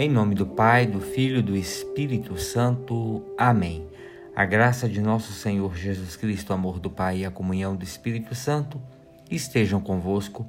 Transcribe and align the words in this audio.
Em 0.00 0.08
nome 0.08 0.36
do 0.36 0.46
Pai, 0.46 0.86
do 0.86 1.00
Filho 1.00 1.38
e 1.38 1.42
do 1.42 1.56
Espírito 1.56 2.38
Santo. 2.38 3.20
Amém. 3.36 3.84
A 4.32 4.44
graça 4.44 4.88
de 4.88 5.00
nosso 5.00 5.32
Senhor 5.32 5.74
Jesus 5.74 6.14
Cristo, 6.14 6.50
o 6.50 6.52
amor 6.52 6.78
do 6.78 6.88
Pai 6.88 7.18
e 7.18 7.24
a 7.26 7.32
comunhão 7.32 7.74
do 7.74 7.82
Espírito 7.82 8.32
Santo 8.32 8.80
estejam 9.28 9.80
convosco. 9.80 10.46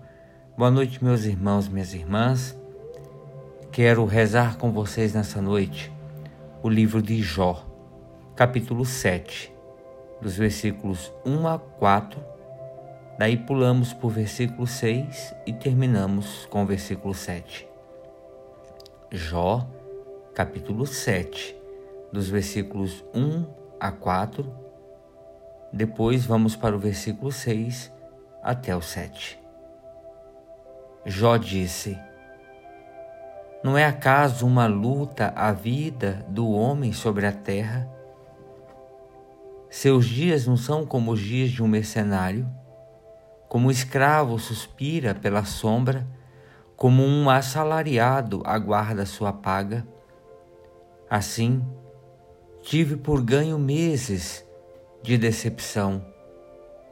Boa 0.55 0.69
noite, 0.69 1.03
meus 1.03 1.25
irmãos, 1.25 1.67
minhas 1.67 1.95
irmãs. 1.95 2.55
Quero 3.71 4.05
rezar 4.05 4.55
com 4.55 4.71
vocês 4.71 5.15
nessa 5.15 5.41
noite 5.41 5.91
o 6.61 6.69
livro 6.69 7.01
de 7.01 7.19
Jó, 7.19 7.65
capítulo 8.35 8.85
7, 8.85 9.51
dos 10.21 10.37
versículos 10.37 11.11
1 11.25 11.47
a 11.47 11.57
4. 11.57 12.23
Daí 13.17 13.35
pulamos 13.35 13.93
para 13.93 14.05
o 14.05 14.11
versículo 14.11 14.67
6 14.67 15.33
e 15.47 15.53
terminamos 15.53 16.45
com 16.51 16.61
o 16.61 16.67
versículo 16.67 17.15
7. 17.15 17.68
Jó, 19.11 19.67
capítulo 20.35 20.85
7, 20.85 21.55
dos 22.13 22.29
versículos 22.29 23.03
1 23.11 23.43
a 23.79 23.91
4. 23.91 24.47
Depois 25.73 26.27
vamos 26.27 26.55
para 26.55 26.75
o 26.75 26.79
versículo 26.79 27.31
6 27.31 27.91
até 28.43 28.75
o 28.75 28.83
7. 28.83 29.39
Jó 31.07 31.37
disse: 31.37 31.97
Não 33.63 33.75
é 33.75 33.83
acaso 33.83 34.45
uma 34.45 34.67
luta 34.67 35.33
a 35.35 35.51
vida 35.53 36.23
do 36.27 36.47
homem 36.51 36.93
sobre 36.93 37.25
a 37.25 37.31
terra? 37.31 37.89
Seus 39.71 40.05
dias 40.05 40.45
não 40.45 40.55
são 40.55 40.85
como 40.85 41.13
os 41.13 41.19
dias 41.19 41.49
de 41.49 41.63
um 41.63 41.67
mercenário? 41.67 42.47
Como 43.47 43.69
um 43.69 43.71
escravo 43.71 44.37
suspira 44.37 45.15
pela 45.15 45.43
sombra, 45.45 46.05
como 46.79 47.03
um 47.03 47.29
assalariado 47.29 48.41
aguarda 48.45 49.05
sua 49.05 49.33
paga. 49.33 49.85
Assim, 51.09 51.61
tive 52.61 52.95
por 52.95 53.21
ganho 53.21 53.59
meses 53.59 54.47
de 55.03 55.17
decepção 55.17 56.05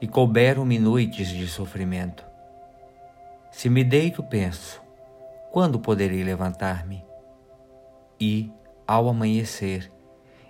e 0.02 0.06
couberam-me 0.06 0.78
noites 0.78 1.30
de 1.30 1.48
sofrimento. 1.48 2.26
Se 3.50 3.70
me 3.70 3.82
deito, 3.82 4.22
penso, 4.22 4.82
quando 5.54 5.80
poderei 5.80 6.22
levantar-me? 6.22 7.06
E, 8.20 8.52
ao 8.86 9.08
amanhecer, 9.08 9.90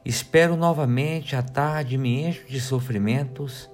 espero 0.03 0.57
novamente 0.57 1.35
a 1.35 1.43
tarde 1.43 1.95
me 1.95 2.23
encho 2.23 2.47
de 2.47 2.59
sofrimentos 2.59 3.69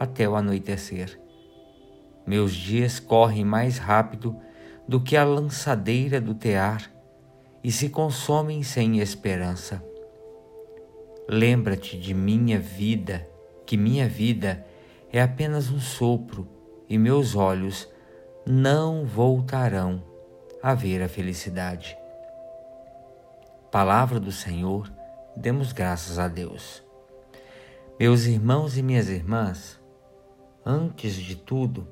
até 0.00 0.28
o 0.28 0.34
anoitecer. 0.34 1.16
Meus 2.26 2.52
dias 2.52 2.98
correm 2.98 3.44
mais 3.44 3.78
rápido 3.78 4.36
do 4.88 5.00
que 5.00 5.16
a 5.16 5.24
lançadeira 5.24 6.20
do 6.20 6.34
tear 6.34 6.90
e 7.62 7.72
se 7.72 7.88
consomem 7.88 8.62
sem 8.62 9.00
esperança. 9.00 9.82
Lembra-te 11.28 11.98
de 11.98 12.14
minha 12.14 12.60
vida, 12.60 13.28
que 13.66 13.76
minha 13.76 14.08
vida 14.08 14.64
é 15.12 15.20
apenas 15.20 15.70
um 15.70 15.80
sopro 15.80 16.48
e 16.88 16.96
meus 16.96 17.34
olhos 17.34 17.88
não 18.46 19.04
voltarão 19.04 20.02
a 20.62 20.72
ver 20.74 21.02
a 21.02 21.08
felicidade. 21.08 21.96
Palavra 23.72 24.20
do 24.20 24.30
Senhor, 24.30 24.90
demos 25.36 25.72
graças 25.72 26.18
a 26.18 26.28
Deus. 26.28 26.82
Meus 27.98 28.26
irmãos 28.26 28.76
e 28.76 28.82
minhas 28.82 29.08
irmãs, 29.08 29.80
antes 30.64 31.14
de 31.14 31.34
tudo, 31.34 31.88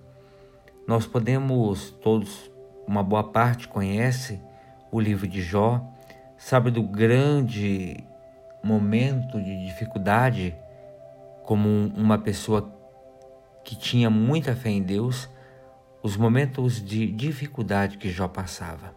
nós 0.87 1.07
podemos 1.07 1.91
todos 1.91 2.54
uma 2.87 3.03
boa 3.03 3.25
parte 3.25 3.69
conhece 3.69 4.41
o 4.91 5.01
livro 5.01 5.27
de 5.27 5.43
Jó, 5.43 5.85
sabe 6.37 6.71
do 6.71 6.83
grande 6.83 8.05
momento 8.63 9.41
de 9.41 9.67
dificuldade, 9.67 10.57
como 11.43 11.69
uma 11.97 12.19
pessoa 12.19 12.73
que 13.63 13.77
tinha 13.77 14.09
muita 14.09 14.55
fé 14.55 14.71
em 14.71 14.83
Deus, 14.83 15.29
os 16.03 16.17
momentos 16.17 16.85
de 16.85 17.11
dificuldade 17.11 17.99
que 17.99 18.11
Jó 18.11 18.29
passava. 18.29 18.95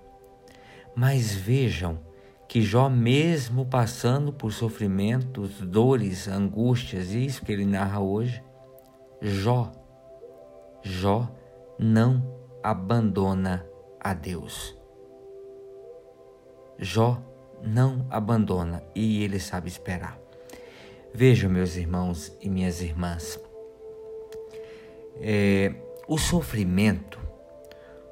Mas 0.95 1.33
vejam 1.33 1.99
que 2.47 2.61
Jó, 2.61 2.89
mesmo 2.89 3.65
passando 3.65 4.31
por 4.31 4.53
sofrimentos, 4.53 5.59
dores, 5.61 6.27
angústias, 6.27 7.11
isso 7.11 7.43
que 7.43 7.51
ele 7.51 7.65
narra 7.65 7.99
hoje, 7.99 8.41
Jó, 9.21 9.71
Jó 10.81 11.29
não 11.77 12.23
abandona 12.63 13.65
a 13.99 14.13
Deus. 14.13 14.75
Jó 16.79 17.21
não 17.63 18.05
abandona 18.09 18.83
e 18.93 19.23
ele 19.23 19.39
sabe 19.39 19.67
esperar. 19.67 20.19
Vejam, 21.13 21.49
meus 21.49 21.75
irmãos 21.75 22.37
e 22.41 22.49
minhas 22.49 22.81
irmãs, 22.81 23.39
é, 25.15 25.73
o 26.07 26.17
sofrimento, 26.17 27.19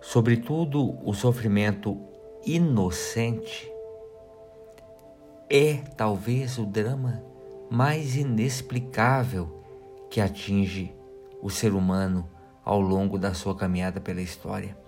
sobretudo 0.01 0.97
o 1.07 1.13
sofrimento 1.13 2.01
inocente, 2.45 3.71
é 5.49 5.75
talvez 5.95 6.57
o 6.57 6.65
drama 6.65 7.23
mais 7.69 8.15
inexplicável 8.15 9.63
que 10.09 10.19
atinge 10.19 10.93
o 11.41 11.49
ser 11.49 11.73
humano 11.73 12.27
ao 12.63 12.81
longo 12.81 13.19
da 13.19 13.33
sua 13.33 13.55
caminhada 13.55 14.01
pela 14.01 14.21
história. 14.21 14.84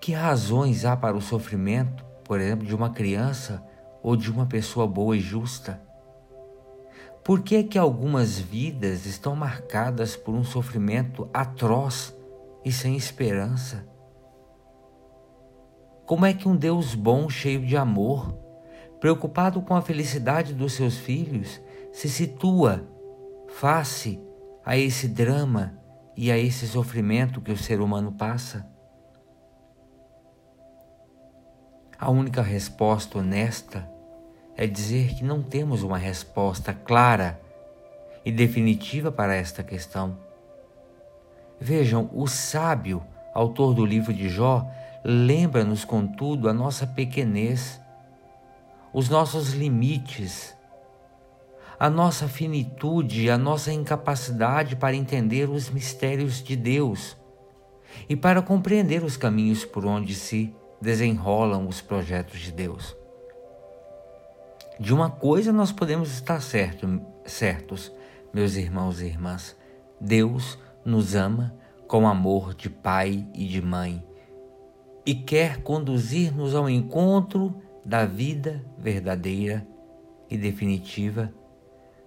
Que 0.00 0.12
razões 0.12 0.84
há 0.84 0.96
para 0.96 1.16
o 1.16 1.20
sofrimento, 1.20 2.04
por 2.24 2.40
exemplo, 2.40 2.66
de 2.66 2.74
uma 2.74 2.90
criança 2.90 3.64
ou 4.02 4.16
de 4.16 4.30
uma 4.30 4.46
pessoa 4.46 4.86
boa 4.86 5.16
e 5.16 5.20
justa? 5.20 5.82
Por 7.24 7.42
que 7.42 7.62
que 7.62 7.78
algumas 7.78 8.38
vidas 8.38 9.04
estão 9.04 9.36
marcadas 9.36 10.16
por 10.16 10.34
um 10.34 10.44
sofrimento 10.44 11.28
atroz 11.34 12.16
e 12.64 12.72
sem 12.72 12.96
esperança? 12.96 13.86
Como 16.06 16.24
é 16.24 16.32
que 16.32 16.48
um 16.48 16.56
Deus 16.56 16.94
bom, 16.94 17.28
cheio 17.28 17.66
de 17.66 17.76
amor, 17.76 18.32
preocupado 18.98 19.60
com 19.60 19.74
a 19.74 19.82
felicidade 19.82 20.54
dos 20.54 20.72
seus 20.72 20.96
filhos, 20.96 21.60
se 21.92 22.08
situa 22.08 22.88
face 23.48 24.18
a 24.64 24.76
esse 24.76 25.06
drama 25.06 25.78
e 26.16 26.30
a 26.30 26.38
esse 26.38 26.66
sofrimento 26.66 27.42
que 27.42 27.52
o 27.52 27.58
ser 27.58 27.80
humano 27.80 28.12
passa? 28.12 28.77
A 32.00 32.12
única 32.12 32.42
resposta 32.42 33.18
honesta 33.18 33.90
é 34.56 34.68
dizer 34.68 35.16
que 35.16 35.24
não 35.24 35.42
temos 35.42 35.82
uma 35.82 35.98
resposta 35.98 36.72
clara 36.72 37.40
e 38.24 38.30
definitiva 38.30 39.10
para 39.10 39.34
esta 39.34 39.64
questão. 39.64 40.16
Vejam, 41.60 42.08
o 42.14 42.28
sábio, 42.28 43.02
autor 43.34 43.74
do 43.74 43.84
livro 43.84 44.14
de 44.14 44.28
Jó, 44.28 44.64
lembra-nos, 45.04 45.84
contudo, 45.84 46.48
a 46.48 46.52
nossa 46.52 46.86
pequenez, 46.86 47.80
os 48.92 49.08
nossos 49.08 49.52
limites, 49.52 50.56
a 51.80 51.90
nossa 51.90 52.28
finitude, 52.28 53.28
a 53.28 53.36
nossa 53.36 53.72
incapacidade 53.72 54.76
para 54.76 54.94
entender 54.94 55.50
os 55.50 55.68
mistérios 55.68 56.44
de 56.44 56.54
Deus 56.54 57.16
e 58.08 58.14
para 58.14 58.40
compreender 58.40 59.02
os 59.02 59.16
caminhos 59.16 59.64
por 59.64 59.84
onde 59.84 60.14
se 60.14 60.54
desenrolam 60.80 61.66
os 61.66 61.80
projetos 61.80 62.40
de 62.40 62.52
Deus. 62.52 62.96
De 64.78 64.94
uma 64.94 65.10
coisa 65.10 65.52
nós 65.52 65.72
podemos 65.72 66.12
estar 66.12 66.40
certo, 66.40 67.00
certos, 67.24 67.92
meus 68.32 68.54
irmãos 68.54 69.00
e 69.00 69.06
irmãs: 69.06 69.56
Deus 70.00 70.58
nos 70.84 71.14
ama 71.14 71.54
com 71.88 72.06
amor 72.06 72.54
de 72.54 72.70
pai 72.70 73.26
e 73.34 73.46
de 73.46 73.60
mãe 73.60 74.04
e 75.08 75.14
quer 75.14 75.62
conduzir-nos 75.62 76.54
ao 76.54 76.68
encontro 76.68 77.62
da 77.82 78.04
vida 78.04 78.62
verdadeira 78.76 79.66
e 80.28 80.36
definitiva, 80.36 81.32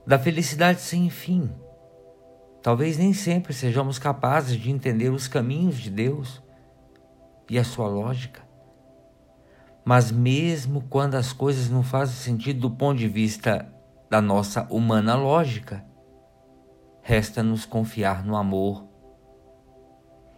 da 0.06 0.20
felicidade 0.20 0.82
sem 0.82 1.10
fim. 1.10 1.50
Talvez 2.62 3.00
nem 3.00 3.12
sempre 3.12 3.54
sejamos 3.54 3.98
capazes 3.98 4.56
de 4.56 4.70
entender 4.70 5.10
os 5.10 5.28
caminhos 5.28 5.80
de 5.80 5.90
Deus 5.90 6.44
e 7.50 7.58
a 7.58 7.64
sua 7.64 7.88
lógica. 7.88 8.51
Mas 9.84 10.12
mesmo 10.12 10.82
quando 10.90 11.16
as 11.16 11.34
coisas 11.34 11.70
não 11.70 11.84
fazem 11.84 12.16
sentido 12.16 12.62
do 12.62 12.72
ponto 12.72 13.00
de 13.00 13.08
vista 13.08 13.68
da 14.10 14.22
nossa 14.22 14.68
humana 14.70 15.16
lógica, 15.16 15.84
resta-nos 17.02 17.66
confiar 17.66 18.24
no 18.24 18.36
amor 18.36 18.86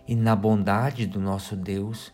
e 0.08 0.16
na 0.16 0.36
bondade 0.36 1.06
do 1.06 1.20
nosso 1.20 1.56
Deus 1.56 2.14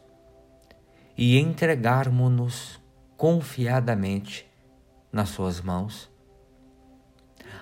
e 1.17 1.37
entregarmos-nos 1.37 2.79
confiadamente 3.17 4.49
nas 5.11 5.29
suas 5.29 5.61
mãos. 5.61 6.09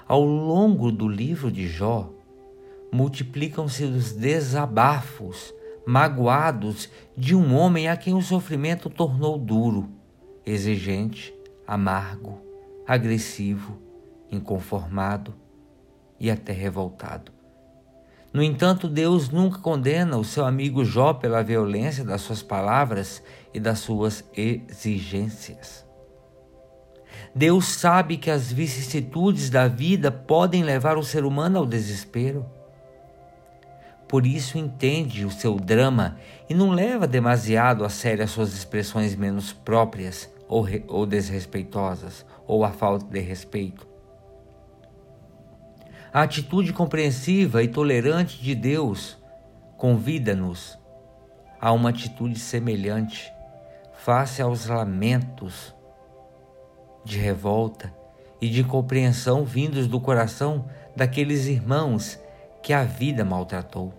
Ao 0.07 0.23
longo 0.23 0.91
do 0.91 1.07
livro 1.07 1.51
de 1.51 1.67
Jó, 1.67 2.09
multiplicam-se 2.93 3.83
os 3.83 4.13
desabafos 4.13 5.53
magoados 5.87 6.89
de 7.15 7.33
um 7.33 7.55
homem 7.55 7.87
a 7.87 7.95
quem 7.95 8.13
o 8.13 8.21
sofrimento 8.21 8.89
tornou 8.89 9.37
duro, 9.37 9.89
exigente, 10.45 11.33
amargo, 11.65 12.41
agressivo, 12.85 13.79
inconformado 14.29 15.33
e 16.19 16.29
até 16.29 16.51
revoltado. 16.51 17.31
No 18.33 18.43
entanto, 18.43 18.89
Deus 18.89 19.29
nunca 19.29 19.59
condena 19.59 20.17
o 20.17 20.25
seu 20.25 20.45
amigo 20.45 20.83
Jó 20.83 21.13
pela 21.13 21.41
violência 21.41 22.03
das 22.03 22.19
suas 22.19 22.43
palavras 22.43 23.23
e 23.53 23.59
das 23.59 23.79
suas 23.79 24.25
exigências. 24.35 25.87
Deus 27.33 27.65
sabe 27.65 28.17
que 28.17 28.29
as 28.29 28.51
vicissitudes 28.51 29.49
da 29.49 29.69
vida 29.69 30.11
podem 30.11 30.63
levar 30.63 30.97
o 30.97 31.03
ser 31.03 31.23
humano 31.23 31.59
ao 31.59 31.65
desespero. 31.65 32.45
Por 34.07 34.25
isso 34.25 34.57
entende 34.57 35.25
o 35.25 35.31
seu 35.31 35.55
drama 35.55 36.17
e 36.49 36.53
não 36.53 36.71
leva 36.71 37.05
demasiado 37.05 37.83
a 37.83 37.89
sério 37.89 38.23
as 38.23 38.31
suas 38.31 38.53
expressões 38.53 39.15
menos 39.15 39.51
próprias 39.51 40.29
ou, 40.47 40.65
ou 40.87 41.05
desrespeitosas, 41.05 42.25
ou 42.45 42.63
a 42.63 42.71
falta 42.71 43.05
de 43.05 43.19
respeito. 43.19 43.85
A 46.13 46.21
atitude 46.21 46.71
compreensiva 46.71 47.61
e 47.61 47.67
tolerante 47.67 48.41
de 48.41 48.55
Deus 48.55 49.17
convida-nos 49.77 50.79
a 51.59 51.71
uma 51.73 51.89
atitude 51.89 52.39
semelhante 52.39 53.31
face 53.93 54.41
aos 54.41 54.67
lamentos 54.67 55.75
de 57.03 57.17
revolta 57.17 57.93
e 58.39 58.49
de 58.49 58.63
compreensão 58.63 59.43
vindos 59.43 59.85
do 59.87 59.99
coração 59.99 60.65
daqueles 60.95 61.45
irmãos 61.45 62.19
que 62.67 62.73
a 62.73 62.83
vida 62.83 63.23
maltratou. 63.23 63.93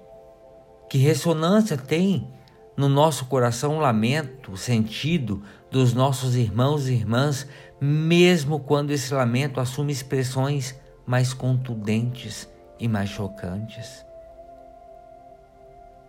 Que 0.91 0.99
ressonância 0.99 1.75
tem 1.75 2.29
no 2.77 2.87
nosso 2.87 3.25
coração 3.25 3.79
o 3.79 3.81
lamento, 3.81 4.59
sentido 4.59 5.43
dos 5.71 5.95
nossos 5.95 6.37
irmãos 6.37 6.87
e 6.87 6.93
irmãs, 6.93 7.49
mesmo 7.81 8.61
quando 8.61 8.91
esse 8.91 9.15
lamento 9.15 9.59
assume 9.59 9.91
expressões 9.91 10.79
mais 11.07 11.33
contundentes 11.33 12.47
e 12.79 12.87
mais 12.87 13.09
chocantes. 13.09 14.05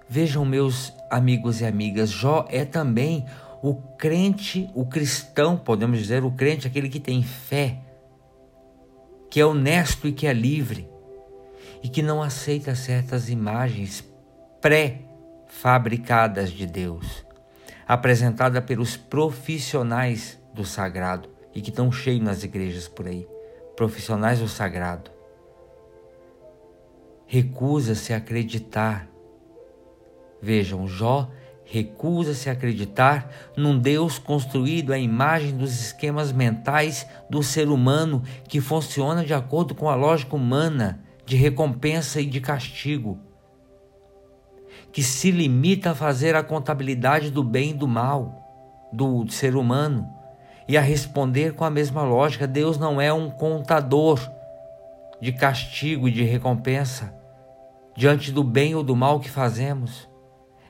Vejam, 0.09 0.44
meus 0.44 0.91
amigos 1.09 1.62
e 1.62 1.65
amigas, 1.65 2.09
Jó 2.09 2.45
é 2.50 2.65
também 2.65 3.25
o 3.63 3.73
crente, 3.73 4.69
o 4.75 4.85
cristão, 4.85 5.55
podemos 5.55 5.97
dizer, 5.97 6.25
o 6.25 6.31
crente, 6.31 6.67
aquele 6.67 6.89
que 6.89 7.00
tem 7.00 7.23
fé, 7.23 7.79
que 9.29 9.39
é 9.39 9.45
honesto 9.45 10.09
e 10.09 10.12
que 10.12 10.27
é 10.27 10.33
livre, 10.33 10.88
e 11.81 11.89
que 11.89 12.01
não 12.01 12.21
aceita 12.21 12.75
certas 12.75 13.29
imagens 13.29 14.03
pré-fabricadas 14.61 16.51
de 16.51 16.65
Deus, 16.65 17.25
apresentada 17.87 18.61
pelos 18.61 18.97
profissionais 18.97 20.37
do 20.53 20.65
sagrado 20.65 21.29
e 21.53 21.61
que 21.61 21.69
estão 21.69 21.91
cheios 21.91 22.23
nas 22.23 22.43
igrejas 22.43 22.87
por 22.87 23.07
aí, 23.07 23.27
profissionais 23.75 24.39
do 24.39 24.47
sagrado. 24.47 25.11
Recusa-se 27.25 28.13
a 28.13 28.17
acreditar. 28.17 29.07
Vejam, 30.41 30.87
Jó 30.87 31.29
recusa-se 31.69 32.49
a 32.49 32.53
acreditar 32.53 33.29
num 33.55 33.77
Deus 33.77 34.17
construído 34.17 34.91
à 34.91 34.97
imagem 34.97 35.55
dos 35.55 35.79
esquemas 35.79 36.31
mentais 36.31 37.05
do 37.29 37.43
ser 37.43 37.69
humano 37.69 38.23
que 38.47 38.59
funciona 38.59 39.23
de 39.23 39.35
acordo 39.35 39.75
com 39.75 39.87
a 39.87 39.95
lógica 39.95 40.35
humana 40.35 41.05
de 41.29 41.35
recompensa 41.35 42.19
e 42.19 42.25
de 42.25 42.41
castigo, 42.41 43.19
que 44.91 45.03
se 45.03 45.29
limita 45.29 45.91
a 45.91 45.95
fazer 45.95 46.35
a 46.35 46.41
contabilidade 46.41 47.29
do 47.29 47.43
bem 47.43 47.69
e 47.69 47.73
do 47.75 47.87
mal 47.87 48.89
do 48.91 49.29
ser 49.29 49.55
humano 49.55 50.09
e 50.67 50.75
a 50.75 50.81
responder 50.81 51.53
com 51.53 51.63
a 51.63 51.69
mesma 51.69 52.01
lógica. 52.01 52.47
Deus 52.47 52.79
não 52.79 52.99
é 52.99 53.13
um 53.13 53.29
contador 53.29 54.19
de 55.21 55.31
castigo 55.31 56.07
e 56.07 56.11
de 56.11 56.23
recompensa 56.23 57.13
diante 57.95 58.31
do 58.31 58.43
bem 58.43 58.73
ou 58.73 58.81
do 58.81 58.95
mal 58.95 59.19
que 59.19 59.29
fazemos. 59.29 60.09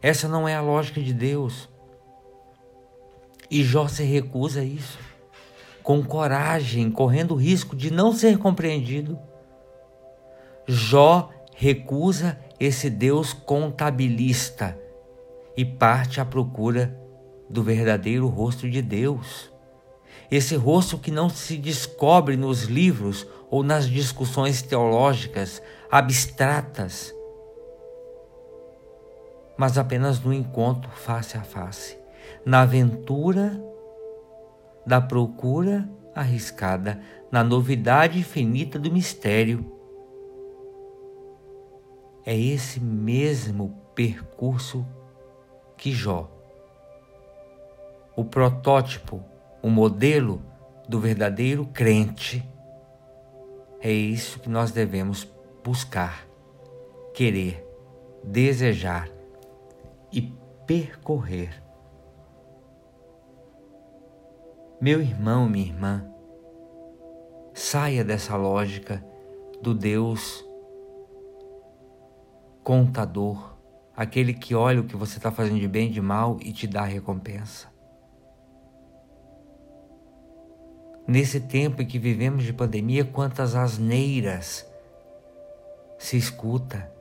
Essa 0.01 0.27
não 0.27 0.45
é 0.45 0.55
a 0.55 0.61
lógica 0.61 0.99
de 0.99 1.13
Deus. 1.13 1.69
E 3.49 3.63
Jó 3.63 3.87
se 3.87 4.03
recusa 4.03 4.59
a 4.59 4.65
isso, 4.65 4.99
com 5.81 6.03
coragem, 6.03 6.91
correndo 6.91 7.33
o 7.33 7.37
risco 7.37 7.77
de 7.77 7.89
não 7.89 8.11
ser 8.11 8.37
compreendido. 8.37 9.17
Jó 10.71 11.29
recusa 11.55 12.39
esse 12.59 12.89
Deus 12.89 13.33
contabilista 13.33 14.77
e 15.57 15.65
parte 15.65 16.21
à 16.21 16.25
procura 16.25 16.95
do 17.49 17.63
verdadeiro 17.63 18.27
rosto 18.27 18.69
de 18.69 18.81
Deus. 18.81 19.51
Esse 20.29 20.55
rosto 20.55 20.97
que 20.97 21.09
não 21.09 21.27
se 21.27 21.57
descobre 21.57 22.37
nos 22.37 22.63
livros 22.65 23.25
ou 23.49 23.63
nas 23.63 23.89
discussões 23.89 24.61
teológicas 24.61 25.61
abstratas 25.89 27.13
mas 29.59 29.77
apenas 29.77 30.21
no 30.21 30.33
encontro 30.33 30.89
face 30.89 31.37
a 31.37 31.41
face, 31.41 31.97
na 32.45 32.61
aventura 32.61 33.61
da 34.85 35.01
procura 35.01 35.85
arriscada, 36.15 37.01
na 37.29 37.43
novidade 37.43 38.17
infinita 38.17 38.79
do 38.79 38.89
mistério. 38.89 39.78
É 42.25 42.37
esse 42.37 42.79
mesmo 42.79 43.75
percurso 43.95 44.85
que 45.77 45.91
Jó, 45.91 46.29
o 48.15 48.25
protótipo, 48.25 49.23
o 49.61 49.69
modelo 49.69 50.41
do 50.87 50.99
verdadeiro 50.99 51.65
crente, 51.67 52.47
é 53.79 53.91
isso 53.91 54.39
que 54.39 54.49
nós 54.49 54.71
devemos 54.71 55.25
buscar, 55.63 56.27
querer, 57.13 57.65
desejar 58.23 59.09
e 60.11 60.33
percorrer. 60.67 61.63
Meu 64.81 65.01
irmão, 65.01 65.47
minha 65.47 65.65
irmã, 65.65 66.05
saia 67.53 68.03
dessa 68.03 68.35
lógica 68.35 69.03
do 69.61 69.73
Deus 69.73 70.45
contador, 72.63 73.55
aquele 73.95 74.33
que 74.33 74.55
olha 74.55 74.81
o 74.81 74.85
que 74.85 74.95
você 74.95 75.17
está 75.17 75.31
fazendo 75.31 75.59
de 75.59 75.67
bem 75.67 75.89
e 75.89 75.91
de 75.91 76.01
mal 76.01 76.37
e 76.41 76.51
te 76.51 76.67
dá 76.67 76.83
recompensa. 76.83 77.67
Nesse 81.07 81.39
tempo 81.39 81.81
em 81.81 81.85
que 81.85 81.97
vivemos 81.97 82.43
de 82.43 82.53
pandemia, 82.53 83.03
quantas 83.03 83.55
asneiras 83.55 84.65
se 85.97 86.17
escuta 86.17 86.91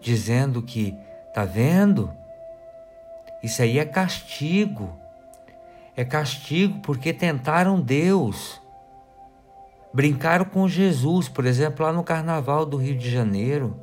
dizendo 0.00 0.60
que 0.60 0.96
Tá 1.34 1.44
vendo? 1.44 2.12
Isso 3.42 3.60
aí 3.60 3.80
é 3.80 3.84
castigo. 3.84 4.96
É 5.96 6.04
castigo 6.04 6.78
porque 6.78 7.12
tentaram 7.12 7.80
Deus. 7.80 8.62
Brincaram 9.92 10.44
com 10.44 10.68
Jesus, 10.68 11.28
por 11.28 11.44
exemplo, 11.44 11.84
lá 11.84 11.92
no 11.92 12.04
carnaval 12.04 12.64
do 12.64 12.76
Rio 12.76 12.96
de 12.96 13.10
Janeiro. 13.10 13.76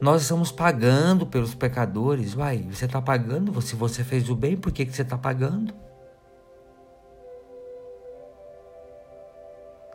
Nós 0.00 0.22
estamos 0.22 0.52
pagando 0.52 1.26
pelos 1.26 1.54
pecadores. 1.54 2.34
Uai, 2.34 2.66
você 2.70 2.84
está 2.84 3.00
pagando? 3.00 3.60
Se 3.62 3.74
você 3.74 4.04
fez 4.04 4.28
o 4.28 4.36
bem, 4.36 4.56
por 4.56 4.72
que, 4.72 4.84
que 4.84 4.92
você 4.92 5.02
está 5.02 5.16
pagando? 5.16 5.72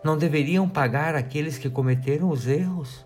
Não 0.04 0.18
deveriam 0.18 0.68
pagar 0.68 1.16
aqueles 1.16 1.60
que 1.60 1.70
cometeram 1.70 2.30
os 2.30 2.48
erros? 2.48 3.06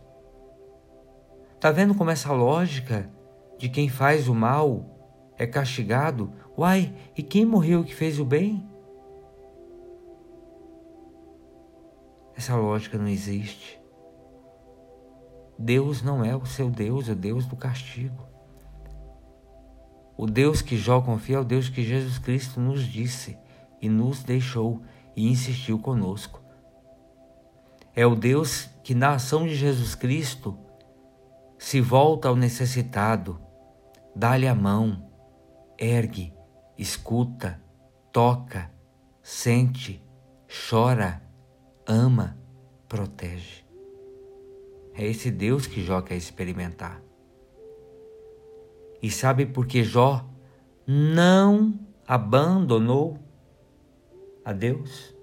Tá 1.59 1.69
vendo 1.69 1.93
como 1.95 2.11
essa 2.11 2.31
lógica 2.31 3.09
de 3.57 3.67
quem 3.67 3.89
faz 3.89 4.27
o 4.27 4.35
mal 4.35 4.85
é 5.37 5.45
castigado, 5.45 6.31
uai, 6.57 6.93
e 7.17 7.21
quem 7.21 7.45
morreu 7.45 7.83
que 7.83 7.93
fez 7.93 8.19
o 8.19 8.25
bem? 8.25 8.65
Essa 12.37 12.55
lógica 12.55 12.97
não 12.97 13.07
existe. 13.07 13.84
Deus 15.57 16.01
não 16.01 16.23
é 16.23 16.35
o 16.35 16.45
seu 16.45 16.69
Deus, 16.69 17.09
é 17.09 17.13
o 17.13 17.15
Deus 17.15 17.45
do 17.45 17.55
castigo. 17.55 18.25
O 20.17 20.25
Deus 20.25 20.61
que 20.61 20.77
Jó 20.77 21.01
confia 21.01 21.37
é 21.37 21.39
o 21.39 21.45
Deus 21.45 21.69
que 21.69 21.83
Jesus 21.83 22.17
Cristo 22.17 22.59
nos 22.59 22.83
disse 22.83 23.37
e 23.81 23.89
nos 23.89 24.23
deixou 24.23 24.81
e 25.15 25.27
insistiu 25.27 25.79
conosco. 25.79 26.41
É 27.93 28.05
o 28.05 28.15
Deus 28.15 28.69
que, 28.83 28.93
na 28.93 29.13
ação 29.13 29.45
de 29.45 29.55
Jesus 29.55 29.95
Cristo, 29.95 30.57
se 31.57 31.79
volta 31.81 32.27
ao 32.27 32.35
necessitado, 32.35 33.39
Dá-lhe 34.17 34.47
a 34.47 34.55
mão, 34.55 35.11
ergue, 35.77 36.33
escuta, 36.77 37.61
toca, 38.13 38.71
sente, 39.21 40.01
chora, 40.69 41.21
ama, 41.85 42.37
protege. 42.87 43.64
É 44.97 45.05
esse 45.05 45.29
Deus 45.29 45.67
que 45.67 45.83
Jó 45.83 46.01
quer 46.01 46.15
experimentar. 46.15 47.01
E 49.01 49.11
sabe 49.11 49.45
por 49.45 49.67
que 49.67 49.83
Jó 49.83 50.25
não 50.87 51.77
abandonou 52.07 53.19
a 54.43 54.53
Deus? 54.53 55.13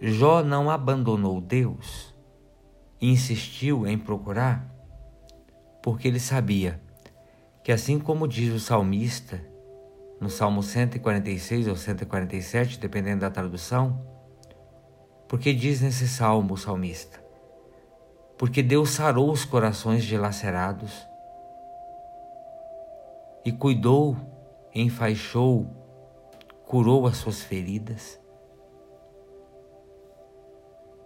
Jó 0.00 0.42
não 0.42 0.68
abandonou 0.68 1.40
Deus, 1.40 2.12
insistiu 3.00 3.86
em 3.86 3.96
procurar, 3.96 4.68
porque 5.80 6.08
ele 6.08 6.18
sabia 6.18 6.80
que, 7.62 7.70
assim 7.70 8.00
como 8.00 8.26
diz 8.26 8.52
o 8.52 8.58
salmista, 8.58 9.40
no 10.20 10.28
Salmo 10.28 10.62
146 10.62 11.68
ou 11.68 11.76
147, 11.76 12.80
dependendo 12.80 13.20
da 13.20 13.30
tradução, 13.30 14.04
porque 15.28 15.54
diz 15.54 15.80
nesse 15.80 16.08
salmo 16.08 16.54
o 16.54 16.58
salmista: 16.58 17.21
Porque 18.42 18.60
Deus 18.60 18.90
sarou 18.90 19.30
os 19.30 19.44
corações 19.44 20.02
dilacerados 20.02 21.08
e 23.44 23.52
cuidou, 23.52 24.16
enfaixou, 24.74 25.64
curou 26.66 27.06
as 27.06 27.18
suas 27.18 27.40
feridas. 27.40 28.20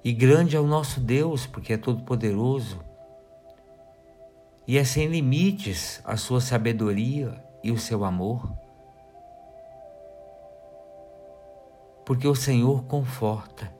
E 0.03 0.15
grande 0.15 0.57
é 0.57 0.59
o 0.59 0.67
nosso 0.67 0.99
Deus, 0.99 1.47
porque 1.47 1.75
é 1.75 1.77
todo-poderoso. 1.77 2.81
E 4.67 4.79
é 4.79 4.85
sem 4.85 5.07
limites 5.07 6.01
a 6.07 6.17
sua 6.17 6.41
sabedoria 6.41 7.45
e 7.63 7.71
o 7.71 7.77
seu 7.77 8.03
amor. 8.03 8.51
Porque 12.03 12.27
o 12.27 12.35
Senhor 12.35 12.85
conforta. 12.85 13.76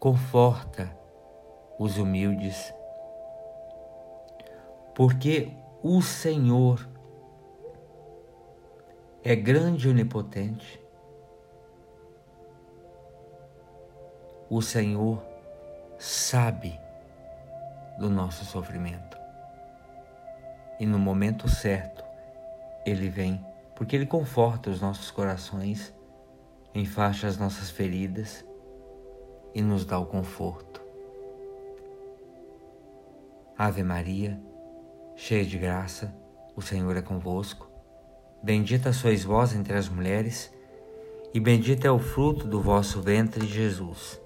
Conforta 0.00 0.90
os 1.78 1.98
humildes. 1.98 2.72
Porque 4.94 5.52
o 5.82 6.00
Senhor 6.00 6.88
é 9.22 9.36
grande 9.36 9.86
e 9.86 9.90
onipotente. 9.90 10.82
O 14.48 14.62
Senhor 14.62 15.22
sabe 15.98 16.80
do 17.98 18.08
nosso 18.08 18.46
sofrimento. 18.46 19.18
E 20.78 20.86
no 20.86 20.98
momento 20.98 21.46
certo, 21.46 22.02
Ele 22.86 23.10
vem, 23.10 23.44
porque 23.74 23.96
Ele 23.96 24.06
conforta 24.06 24.70
os 24.70 24.80
nossos 24.80 25.10
corações, 25.10 25.94
enfaixa 26.74 27.26
as 27.26 27.36
nossas 27.36 27.68
feridas 27.70 28.48
e 29.54 29.62
nos 29.62 29.84
dá 29.84 29.98
o 29.98 30.06
conforto. 30.06 30.80
Ave 33.56 33.82
Maria, 33.82 34.40
cheia 35.14 35.44
de 35.44 35.58
graça, 35.58 36.14
o 36.56 36.62
Senhor 36.62 36.96
é 36.96 37.02
convosco. 37.02 37.68
Bendita 38.42 38.92
sois 38.92 39.22
vós 39.22 39.54
entre 39.54 39.74
as 39.74 39.88
mulheres, 39.88 40.52
e 41.32 41.38
bendito 41.38 41.86
é 41.86 41.90
o 41.90 41.98
fruto 41.98 42.46
do 42.46 42.60
vosso 42.60 43.02
ventre, 43.02 43.46
Jesus. 43.46 44.20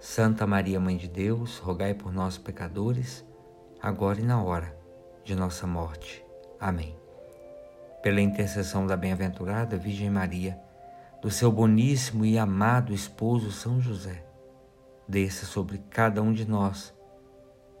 Santa 0.00 0.46
Maria, 0.46 0.80
Mãe 0.80 0.96
de 0.96 1.08
Deus, 1.08 1.58
rogai 1.58 1.94
por 1.94 2.12
nós, 2.12 2.38
pecadores, 2.38 3.24
agora 3.80 4.20
e 4.20 4.24
na 4.24 4.42
hora 4.42 4.76
de 5.22 5.34
nossa 5.34 5.66
morte. 5.66 6.24
Amém. 6.58 6.96
Pela 8.02 8.20
intercessão 8.20 8.86
da 8.86 8.96
bem-aventurada 8.96 9.76
Virgem 9.76 10.08
Maria, 10.08 10.58
do 11.20 11.30
seu 11.30 11.50
boníssimo 11.50 12.24
e 12.24 12.38
amado 12.38 12.94
esposo 12.94 13.50
São 13.50 13.80
José, 13.80 14.25
desça 15.08 15.46
sobre 15.46 15.78
cada 15.90 16.22
um 16.22 16.32
de 16.32 16.48
nós, 16.48 16.94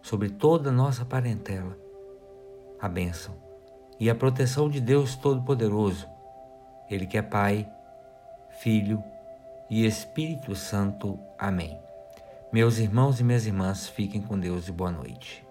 sobre 0.02 0.30
toda 0.30 0.70
a 0.70 0.72
nossa 0.72 1.04
parentela, 1.04 1.76
a 2.80 2.88
bênção 2.88 3.34
e 3.98 4.10
a 4.10 4.14
proteção 4.14 4.68
de 4.68 4.80
Deus 4.80 5.16
Todo-Poderoso, 5.16 6.06
Ele 6.90 7.06
que 7.06 7.18
é 7.18 7.22
Pai, 7.22 7.68
Filho 8.60 9.02
e 9.70 9.84
Espírito 9.86 10.54
Santo. 10.54 11.18
Amém. 11.38 11.78
Meus 12.52 12.78
irmãos 12.78 13.20
e 13.20 13.24
minhas 13.24 13.46
irmãs, 13.46 13.88
fiquem 13.88 14.22
com 14.22 14.38
Deus 14.38 14.68
e 14.68 14.72
boa 14.72 14.90
noite. 14.90 15.45